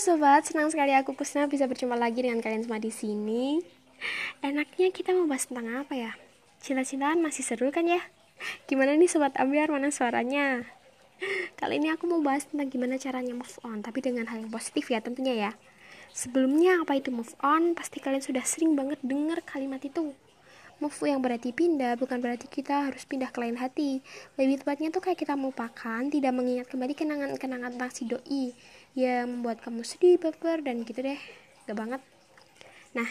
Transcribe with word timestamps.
sobat, 0.00 0.48
senang 0.48 0.72
sekali 0.72 0.96
aku 0.96 1.12
Kusna 1.12 1.44
bisa 1.44 1.68
berjumpa 1.68 1.92
lagi 1.92 2.24
dengan 2.24 2.40
kalian 2.40 2.64
semua 2.64 2.80
di 2.80 2.88
sini. 2.88 3.60
Enaknya 4.40 4.88
kita 4.96 5.12
mau 5.12 5.28
bahas 5.28 5.44
tentang 5.44 5.84
apa 5.84 5.92
ya? 5.92 6.16
Cinta-cintaan 6.64 7.20
masih 7.20 7.44
seru 7.44 7.68
kan 7.68 7.84
ya? 7.84 8.00
Gimana 8.64 8.96
nih 8.96 9.12
sobat 9.12 9.36
ambiar 9.36 9.68
mana 9.68 9.92
suaranya? 9.92 10.64
Kali 11.60 11.76
ini 11.76 11.92
aku 11.92 12.08
mau 12.08 12.24
bahas 12.24 12.48
tentang 12.48 12.72
gimana 12.72 12.96
caranya 12.96 13.36
move 13.36 13.60
on, 13.60 13.84
tapi 13.84 14.00
dengan 14.00 14.24
hal 14.24 14.40
yang 14.40 14.48
positif 14.48 14.88
ya 14.88 15.04
tentunya 15.04 15.36
ya. 15.36 15.50
Sebelumnya 16.16 16.80
apa 16.80 16.96
itu 16.96 17.12
move 17.12 17.36
on? 17.44 17.76
Pasti 17.76 18.00
kalian 18.00 18.24
sudah 18.24 18.40
sering 18.48 18.72
banget 18.72 18.96
dengar 19.04 19.44
kalimat 19.44 19.84
itu. 19.84 20.16
Move 20.80 20.96
yang 21.04 21.20
berarti 21.20 21.52
pindah, 21.52 22.00
bukan 22.00 22.24
berarti 22.24 22.48
kita 22.48 22.88
harus 22.88 23.04
pindah 23.04 23.28
ke 23.28 23.38
lain 23.44 23.60
hati. 23.60 24.00
Lebih 24.40 24.64
tepatnya 24.64 24.88
tuh 24.88 25.04
kayak 25.04 25.20
kita 25.20 25.36
melupakan, 25.36 26.00
tidak 26.08 26.32
mengingat 26.32 26.72
kembali 26.72 26.96
kenangan-kenangan 26.96 27.76
tentang 27.76 27.92
si 27.92 28.08
doi 28.08 28.56
yang 28.96 29.28
membuat 29.28 29.60
kamu 29.60 29.84
sedih, 29.84 30.16
baper, 30.16 30.64
dan 30.64 30.80
gitu 30.88 31.04
deh. 31.04 31.20
Gak 31.68 31.76
banget. 31.76 32.00
Nah, 32.96 33.06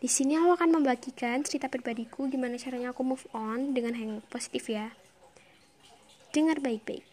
di 0.00 0.08
sini 0.08 0.40
aku 0.40 0.56
akan 0.56 0.80
membagikan 0.80 1.44
cerita 1.44 1.68
pribadiku 1.68 2.24
gimana 2.24 2.56
caranya 2.56 2.96
aku 2.96 3.04
move 3.04 3.28
on 3.36 3.76
dengan 3.76 3.92
yang 3.92 4.24
positif 4.32 4.72
ya. 4.72 4.96
Dengar 6.32 6.56
baik-baik. 6.64 7.04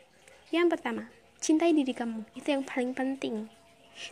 Yang 0.56 0.68
pertama, 0.72 1.12
cintai 1.44 1.76
diri 1.76 1.92
kamu. 1.92 2.24
Itu 2.32 2.48
yang 2.56 2.64
paling 2.64 2.96
penting. 2.96 3.52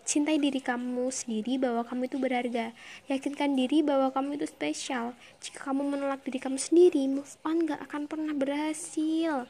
Cintai 0.03 0.41
diri 0.41 0.61
kamu 0.61 1.13
sendiri 1.13 1.61
bahwa 1.61 1.85
kamu 1.85 2.09
itu 2.09 2.17
berharga. 2.17 2.73
Yakinkan 3.09 3.53
diri 3.53 3.85
bahwa 3.85 4.09
kamu 4.09 4.41
itu 4.41 4.49
spesial. 4.49 5.13
Jika 5.39 5.71
kamu 5.71 5.85
menolak 5.85 6.25
diri 6.25 6.41
kamu 6.41 6.57
sendiri, 6.57 7.05
move 7.05 7.37
on 7.45 7.69
gak 7.69 7.81
akan 7.85 8.09
pernah 8.09 8.33
berhasil. 8.33 9.45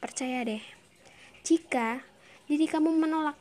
Percaya 0.00 0.44
deh. 0.44 0.62
Jika 1.42 2.04
diri 2.46 2.68
kamu 2.68 2.92
menolak 2.92 3.36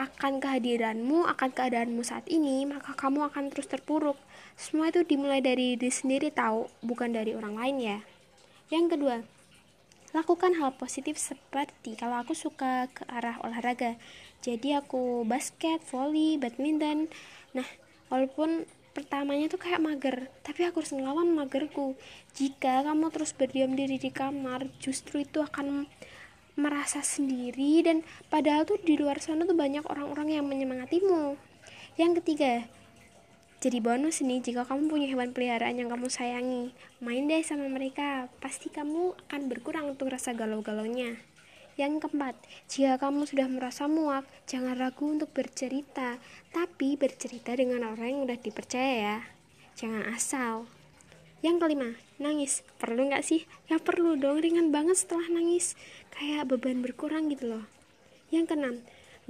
akan 0.00 0.40
kehadiranmu, 0.40 1.28
akan 1.28 1.52
keadaanmu 1.52 2.00
saat 2.00 2.24
ini, 2.32 2.64
maka 2.64 2.96
kamu 2.96 3.28
akan 3.28 3.52
terus 3.52 3.68
terpuruk. 3.68 4.16
Semua 4.56 4.88
itu 4.88 5.04
dimulai 5.04 5.44
dari 5.44 5.76
diri 5.76 5.92
sendiri 5.92 6.32
tahu, 6.32 6.68
bukan 6.80 7.12
dari 7.12 7.36
orang 7.36 7.60
lain 7.60 7.76
ya. 7.80 7.98
Yang 8.72 8.96
kedua, 8.96 9.16
lakukan 10.10 10.58
hal 10.58 10.74
positif 10.74 11.14
seperti 11.18 11.94
kalau 11.94 12.18
aku 12.18 12.34
suka 12.34 12.90
ke 12.90 13.06
arah 13.06 13.38
olahraga. 13.46 13.94
Jadi 14.42 14.74
aku 14.74 15.22
basket, 15.22 15.78
volley, 15.90 16.34
badminton. 16.40 17.06
Nah 17.54 17.66
walaupun 18.10 18.66
pertamanya 18.90 19.46
tuh 19.46 19.62
kayak 19.62 19.78
mager 19.78 20.26
tapi 20.42 20.66
aku 20.66 20.82
harus 20.82 20.90
ngelawan 20.90 21.30
magerku. 21.30 21.94
Jika 22.34 22.82
kamu 22.82 23.14
terus 23.14 23.30
berdiam 23.36 23.78
diri 23.78 24.02
di 24.02 24.10
kamar 24.10 24.66
justru 24.82 25.22
itu 25.22 25.38
akan 25.38 25.86
merasa 26.58 27.00
sendiri 27.00 27.86
dan 27.86 28.02
padahal 28.28 28.66
tuh 28.66 28.82
di 28.82 28.98
luar 28.98 29.22
sana 29.22 29.46
tuh 29.46 29.54
banyak 29.54 29.86
orang-orang 29.86 30.42
yang 30.42 30.44
menyemangatimu. 30.50 31.38
Yang 31.94 32.12
ketiga 32.22 32.66
jadi 33.60 33.78
bonus 33.84 34.24
nih 34.24 34.40
jika 34.40 34.64
kamu 34.64 34.88
punya 34.88 35.06
hewan 35.12 35.36
peliharaan 35.36 35.76
yang 35.76 35.92
kamu 35.92 36.08
sayangi 36.08 36.72
main 37.04 37.28
deh 37.28 37.44
sama 37.44 37.68
mereka 37.68 38.32
pasti 38.40 38.72
kamu 38.72 39.14
akan 39.28 39.42
berkurang 39.52 39.92
untuk 39.92 40.08
rasa 40.08 40.32
galau-galaunya 40.32 41.20
yang 41.80 41.96
keempat, 41.96 42.36
jika 42.68 43.00
kamu 43.00 43.24
sudah 43.24 43.48
merasa 43.48 43.88
muak, 43.88 44.28
jangan 44.44 44.76
ragu 44.76 45.16
untuk 45.16 45.32
bercerita, 45.32 46.20
tapi 46.52 47.00
bercerita 47.00 47.56
dengan 47.56 47.88
orang 47.88 48.04
yang 48.04 48.20
udah 48.28 48.36
dipercaya 48.36 48.94
ya. 49.00 49.18
Jangan 49.80 50.12
asal. 50.12 50.68
Yang 51.40 51.56
kelima, 51.64 51.96
nangis. 52.20 52.60
Perlu 52.76 53.08
nggak 53.08 53.24
sih? 53.24 53.48
Ya 53.72 53.80
perlu 53.80 54.20
dong, 54.20 54.44
ringan 54.44 54.68
banget 54.68 55.00
setelah 55.00 55.24
nangis. 55.32 55.72
Kayak 56.12 56.52
beban 56.52 56.84
berkurang 56.84 57.32
gitu 57.32 57.48
loh. 57.48 57.64
Yang 58.28 58.52
keenam, 58.52 58.76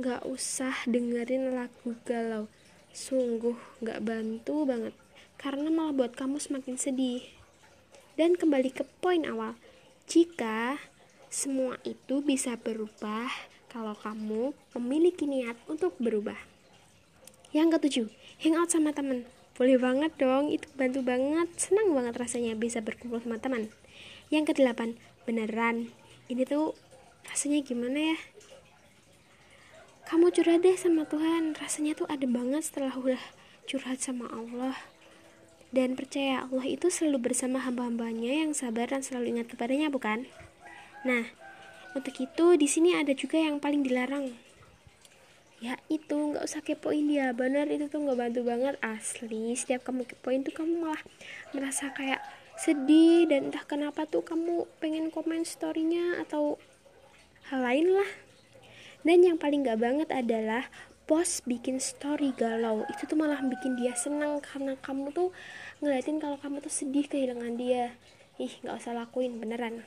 nggak 0.02 0.26
usah 0.26 0.74
dengerin 0.90 1.54
lagu 1.54 1.94
galau. 2.02 2.50
Sungguh 2.90 3.54
nggak 3.82 4.02
bantu 4.02 4.66
banget. 4.66 4.94
Karena 5.38 5.70
malah 5.72 5.94
buat 5.94 6.12
kamu 6.18 6.42
semakin 6.42 6.76
sedih. 6.76 7.22
Dan 8.18 8.36
kembali 8.36 8.74
ke 8.74 8.84
poin 9.00 9.24
awal. 9.24 9.56
Jika 10.10 10.76
semua 11.30 11.78
itu 11.86 12.20
bisa 12.20 12.58
berubah 12.58 13.30
kalau 13.70 13.94
kamu 13.94 14.50
memiliki 14.74 15.30
niat 15.30 15.54
untuk 15.70 15.94
berubah. 16.02 16.36
Yang 17.54 17.78
ketujuh, 17.78 18.06
hangout 18.42 18.70
sama 18.74 18.90
teman. 18.90 19.22
Boleh 19.54 19.78
banget 19.78 20.10
dong, 20.18 20.50
itu 20.50 20.66
bantu 20.74 21.06
banget. 21.06 21.46
Senang 21.54 21.94
banget 21.94 22.18
rasanya 22.18 22.58
bisa 22.58 22.82
berkumpul 22.82 23.22
sama 23.22 23.38
teman. 23.38 23.70
Yang 24.34 24.54
kedelapan, 24.54 24.98
beneran. 25.26 25.94
Ini 26.26 26.46
tuh 26.46 26.74
rasanya 27.26 27.62
gimana 27.62 28.14
ya? 28.14 28.18
Kamu 30.10 30.34
curhat 30.34 30.66
deh 30.66 30.74
sama 30.74 31.06
Tuhan. 31.06 31.54
Rasanya 31.54 31.94
tuh 31.94 32.10
ada 32.10 32.26
banget 32.26 32.66
setelah 32.66 32.98
udah 32.98 33.22
curhat 33.70 34.02
sama 34.02 34.26
Allah. 34.34 34.74
Dan 35.70 35.94
percaya 35.94 36.42
Allah 36.42 36.66
itu 36.66 36.90
selalu 36.90 37.30
bersama 37.30 37.62
hamba-hambanya 37.62 38.42
yang 38.42 38.50
sabar 38.50 38.90
dan 38.90 39.06
selalu 39.06 39.38
ingat 39.38 39.54
kepadanya, 39.54 39.86
bukan? 39.86 40.26
Nah, 41.06 41.30
untuk 41.94 42.18
itu 42.18 42.58
di 42.58 42.66
sini 42.66 42.98
ada 42.98 43.14
juga 43.14 43.38
yang 43.38 43.62
paling 43.62 43.86
dilarang. 43.86 44.34
Ya 45.62 45.78
itu 45.86 46.18
nggak 46.18 46.42
usah 46.42 46.66
kepoin 46.66 47.06
dia, 47.06 47.30
bener 47.30 47.70
itu 47.70 47.86
tuh 47.86 48.02
nggak 48.02 48.18
bantu 48.18 48.42
banget 48.42 48.74
asli. 48.82 49.54
Setiap 49.54 49.86
kamu 49.86 50.10
kepoin 50.10 50.42
tuh 50.42 50.58
kamu 50.58 50.90
malah 50.90 51.02
merasa 51.54 51.94
kayak 51.94 52.18
sedih 52.58 53.30
dan 53.30 53.54
entah 53.54 53.62
kenapa 53.62 54.10
tuh 54.10 54.26
kamu 54.26 54.66
pengen 54.82 55.14
komen 55.14 55.46
storynya 55.46 56.18
atau 56.18 56.58
hal 57.46 57.62
lain 57.62 57.94
lah. 57.94 58.10
Dan 59.00 59.24
yang 59.24 59.36
paling 59.40 59.64
gak 59.64 59.80
banget 59.80 60.08
adalah 60.12 60.68
post 61.10 61.42
bikin 61.42 61.82
story 61.82 62.30
galau 62.38 62.86
itu 62.86 63.02
tuh 63.02 63.18
malah 63.18 63.42
bikin 63.42 63.74
dia 63.74 63.90
senang 63.98 64.38
karena 64.38 64.78
kamu 64.78 65.10
tuh 65.10 65.34
ngeliatin 65.82 66.22
kalau 66.22 66.38
kamu 66.38 66.62
tuh 66.62 66.70
sedih 66.70 67.02
kehilangan 67.10 67.58
dia 67.58 67.98
ih 68.38 68.54
nggak 68.62 68.78
usah 68.78 68.94
lakuin 68.94 69.42
beneran 69.42 69.82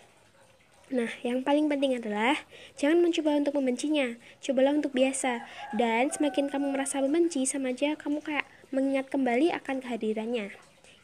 Nah, 0.91 1.07
yang 1.23 1.41
paling 1.41 1.72
penting 1.72 1.96
adalah 1.96 2.38
jangan 2.78 3.02
mencoba 3.02 3.40
untuk 3.40 3.56
membencinya, 3.57 4.13
cobalah 4.44 4.78
untuk 4.78 4.94
biasa. 4.94 5.41
Dan 5.73 6.13
semakin 6.13 6.53
kamu 6.53 6.75
merasa 6.75 7.02
membenci, 7.02 7.50
sama 7.50 7.73
aja 7.73 7.97
kamu 7.97 8.22
kayak 8.22 8.46
mengingat 8.69 9.09
kembali 9.09 9.50
akan 9.57 9.81
kehadirannya. 9.81 10.53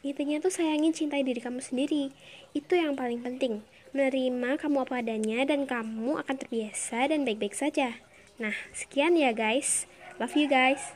Intinya 0.05 0.37
tuh 0.37 0.53
sayangin 0.53 0.93
cintai 0.93 1.25
diri 1.25 1.41
kamu 1.41 1.63
sendiri. 1.63 2.13
Itu 2.53 2.77
yang 2.77 2.93
paling 2.93 3.25
penting. 3.25 3.65
Menerima 3.95 4.61
kamu 4.61 4.85
apa 4.85 5.01
adanya 5.01 5.43
dan 5.49 5.65
kamu 5.65 6.21
akan 6.21 6.35
terbiasa 6.37 7.09
dan 7.09 7.25
baik-baik 7.25 7.57
saja. 7.57 7.97
Nah, 8.37 8.53
sekian 8.75 9.17
ya 9.17 9.33
guys. 9.33 9.89
Love 10.21 10.35
you 10.37 10.47
guys. 10.51 10.93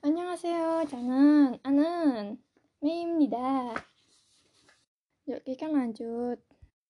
안녕하세요. 0.00 0.88
저는 0.88 1.58
아는 1.62 2.38
메이입니다. 2.80 3.36
Yuk 5.28 5.44
kita 5.44 5.68
lanjut. 5.68 6.40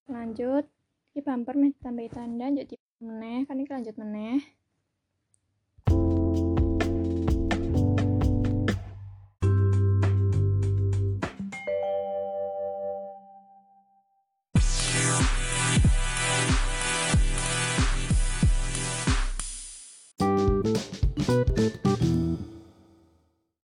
Lanjut. 0.07 0.65
Ki 1.11 1.21
bumper 1.21 1.59
meh 1.59 1.75
tambah 1.83 2.07
tanda 2.09 2.49
yuk 2.55 2.71
di 2.71 2.77
meneh 3.03 3.45
kan 3.45 3.59
iki 3.59 3.69
lanjut 3.75 3.97
meneh. 3.99 4.41